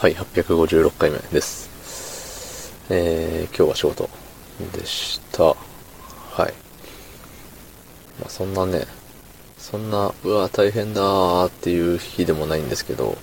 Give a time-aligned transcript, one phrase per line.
[0.00, 2.72] はい、856回目です。
[2.88, 4.08] えー、今日は仕事
[4.72, 5.44] でした。
[5.44, 5.54] は
[6.48, 6.54] い。
[8.18, 8.86] まあ、そんなね、
[9.58, 13.18] そんな、うわ、大変だーっていう日でもないんですけど、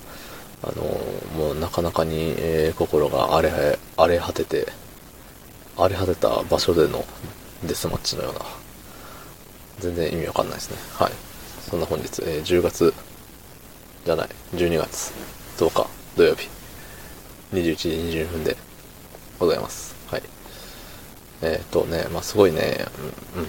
[0.62, 0.84] あの
[1.36, 4.68] もうなかなかに、えー、心が荒れ、荒れ果てて、
[5.76, 7.04] 荒れ果てた場所での
[7.64, 8.40] デスマッチのような、
[9.80, 10.76] 全然意味わかんないですね。
[10.94, 11.12] はい。
[11.68, 12.94] そんな本日、えー、10月、
[14.04, 15.12] じゃない、12月
[15.56, 16.57] 10日土曜日。
[17.52, 18.56] 21時22分で
[19.38, 19.94] ございます。
[20.10, 20.22] はい。
[21.42, 22.86] えっ、ー、とね、まあ、すごいね、
[23.34, 23.48] うん、うん。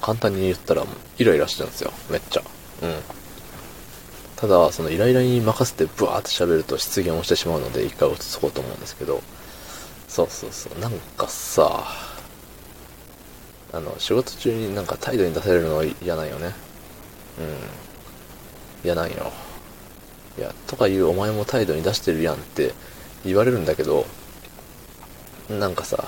[0.00, 0.84] 簡単に言ったら、
[1.18, 1.92] イライラしてるんですよ。
[2.10, 2.42] めっちゃ。
[2.82, 2.94] うん。
[4.36, 9.22] ただ、そのイライラに任せてブワーって喋ると失言をしてしまうので、一回落ち着こうと思うんですけど、
[10.08, 10.78] そうそうそう。
[10.78, 11.84] なんかさ、
[13.72, 16.46] あの、仕事中になんか態度に出されるのは嫌なんよね。
[17.38, 17.56] うん。
[18.82, 19.30] 嫌なんよ。
[20.38, 22.72] いや、とか言うお前も態度に出してるやんって
[23.24, 24.06] 言われるんだけど、
[25.48, 26.04] なんかさ、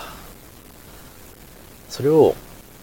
[1.88, 2.34] それを、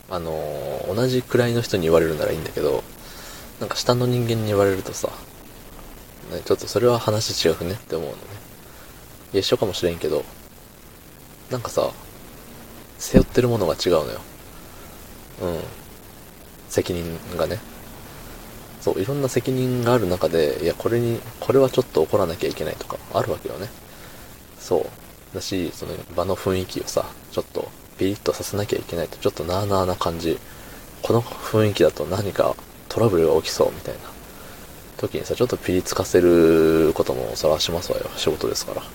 [0.10, 2.84] あのー、同じくらいの人に言われるならいいんだけど、
[3.60, 5.10] なんか下の人間に言われるとさ、
[6.32, 8.20] ね、ちょっとそれは話違くねって思うのね。
[9.34, 10.24] 一緒かもしれんけど、
[11.50, 11.90] なんかさ、
[12.98, 14.20] 背負ってるものが違うのよ。
[15.42, 15.60] うん。
[16.70, 17.60] 責任がね。
[18.82, 23.70] そう、いろんな責任がある中で、いや、これに、これはちょっと怒らなきゃいけないとか、あるわけよね。
[24.60, 24.86] そう。
[25.36, 30.40] だし、その場の雰囲気をさ、ちょっとピリッとさせなきゃいけないと、ちょっとなーなーな感じ。
[31.02, 32.56] この雰囲気だと何か
[32.90, 34.00] トラブルが起きそうみたいな
[34.98, 38.10] 時にさ、ちょっとピリつかせることもそらしますわよ。
[38.18, 38.82] 仕事ですから。
[38.82, 38.86] う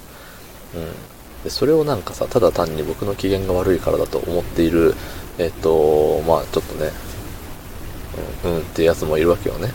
[0.79, 1.45] ん。
[1.45, 4.95] で、それをなんかさ、ただ単に僕の機嫌が悪いからだと思っている、
[5.39, 6.91] えっと、まあちょっとね、
[8.45, 9.73] うん、うんってやつもいるわけよね。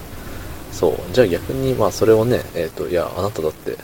[0.71, 1.13] そう。
[1.13, 3.77] じゃあ逆に、まあそれをね、えっと、いや、あなただって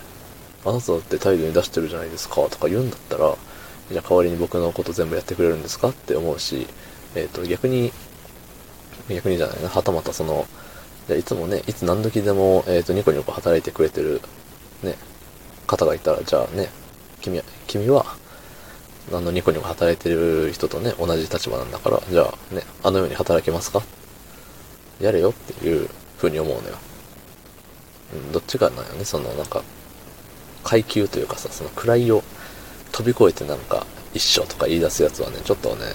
[0.66, 3.36] あなただって態度に出してるじゃないですかとか言うんだったら、
[3.92, 6.68] じゃあ代わりに僕のこと全部やってくれるんですかって思うし、
[7.16, 7.92] えっ、ー、と、逆に、
[9.09, 10.48] 逆にじゃないな、はたまたその、
[11.08, 14.22] じゃいつもね、いつ何時でも、えっ、ー、と、ニコニコ働いてくれてる、
[14.81, 14.96] ね、
[15.68, 16.70] 方がいたら、じゃあね、
[17.22, 18.06] 君は、君は、
[19.14, 23.84] あの、ニコニコ働いてる人とね、同じ立場なんだから、じゃあね、あのように働けますか？
[25.00, 26.75] やれよっていう風に思うのよ。
[28.14, 29.62] うん、どっちかなんよね、その、なんか、
[30.66, 32.24] 階級というかさ、その位を
[32.92, 35.86] 飛び越えてなんか一緒とか言い出すやつはね、ちょっとね、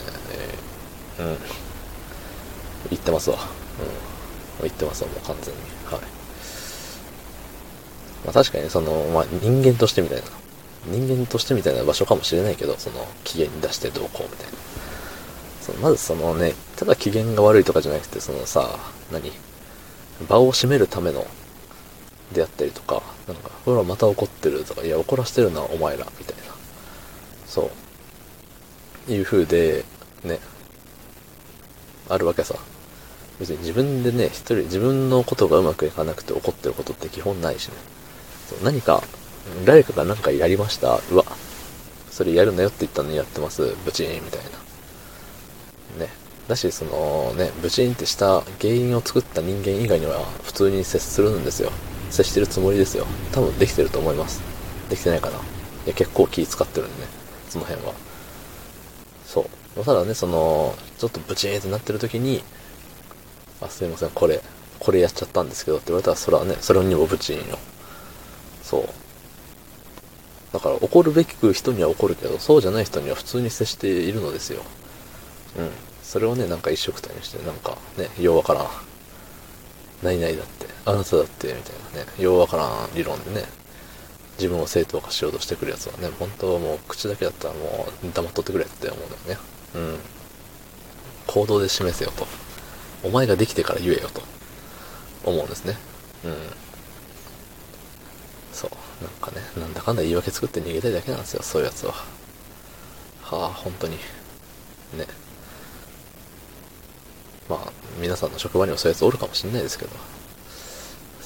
[1.19, 1.39] えー、うん、
[2.91, 3.37] 言ってますわ。
[4.61, 5.61] うん、言ってますわ、もう完全に。
[5.85, 6.01] はい。
[8.25, 10.25] まあ確かにその、まあ人間としてみたいな、
[10.87, 14.53] 人間としてみたいな場所かもしれないけど、その機嫌に出してどうこうみたいな。
[15.61, 18.79] そのまずそのね、ただ機嫌が悪いとかじゃなくて、そのさ、
[19.11, 19.33] 何？
[20.29, 21.27] 場を占めるための
[22.33, 26.55] であったりとか、なんか、ほら、また怒ってるとか、いや、怒らせてるな、お前ら、みたいな。
[27.47, 27.71] そ
[29.09, 29.13] う。
[29.13, 29.85] いう風で、
[30.25, 30.39] ね、
[32.09, 32.55] あるわけさ。
[33.39, 37.75] 別に自分でね、一人、自分のことがうまくいかなくて怒ってることって基本ないしね。
[38.49, 39.03] そう何か、
[39.65, 41.01] 誰かが何かやりました。
[41.11, 41.25] うわ、
[42.11, 43.75] それやるなよって言ったのにやってます。
[43.85, 44.41] ブチーンみたい
[45.99, 46.05] な。
[46.05, 46.13] ね。
[46.47, 51.73] だし、そのね、ブチーンってした原因を作った人間以外には普通に接するんですよ。
[52.11, 53.07] 接してるつもりですよ。
[53.33, 54.41] 多分できてると思います。
[54.89, 55.37] できてないかな。
[55.37, 55.41] い
[55.87, 57.09] や、結構気使ってるんでね。
[57.49, 57.95] その辺は。
[59.27, 59.85] そう。
[59.85, 62.43] ただね、その、ちょっとブチーンってなってる時に、
[63.61, 64.41] あ、すいません、これ、
[64.79, 67.59] これやっちゃったんですけどって言われたら、それはね、それにもブチーンよ。
[68.63, 68.85] そう。
[70.53, 74.63] だから怒るべき人には怒るけど、そうじゃない人には普通に接しているのですよ。
[75.59, 75.71] うん。
[76.03, 78.69] それをね、なんか一緒くたにして、なんかね、ようわからん。
[80.03, 83.45] 何々だって、あなただって、みたいなね、ようわからん理論でね、
[84.39, 89.41] 自分を正当化しようとしてくるやつはね、本当はもう口だけだったらもう黙っとってくれって思うんだよね。
[89.75, 89.99] うん。
[91.27, 92.27] 行動で示せよと。
[93.03, 94.23] お前ができてから言えよと。
[95.25, 95.77] 思うんですね。
[96.25, 96.35] うん。
[98.53, 98.71] そう。
[99.05, 101.93] なんかね、なんだかんだ言い訳作って逃げたいだけなんですよ、そういうやつは。
[103.23, 103.97] はあ、本当に。
[103.97, 105.07] ね。
[107.49, 109.91] まあ、皆さんの職場にもそういうやつおるかもしんないですけど。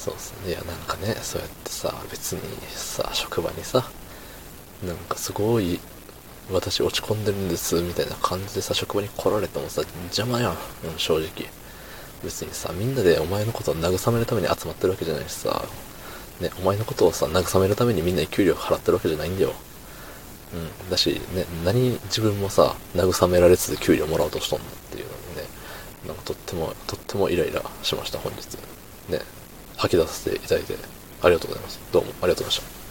[0.05, 0.51] そうっすね。
[0.51, 3.89] いや、なんかね、そうやってさ、別にさ、職場にさ、
[4.87, 5.81] なんかすごい、
[6.53, 10.51] 私落ち込んでるんです、みたいな感じでさ、職場に来られてもさ、邪魔やん。
[10.51, 10.59] うん、
[10.99, 11.49] 正直。
[12.23, 15.65] 別にさ、みんなでお前のことを慰めるために集まってるわけじゃないしさ、
[16.41, 19.55] ね、お前のことをさ、慰めるためにみんなに給料払ってるわけじゃないんだよ。
[20.53, 20.91] うん。
[20.91, 25.15] だし、ね、何自分もさ、慰められつつ給料もらおうとしとんだっていうの
[26.07, 28.59] なんかとっても、とってもイライラしました、本日。
[29.09, 29.21] ね。
[29.77, 30.75] 吐き出させていただいて、
[31.23, 31.81] ありがとうございます。
[31.93, 32.84] どうもありがとうございました。